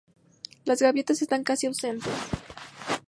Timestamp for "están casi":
1.21-1.67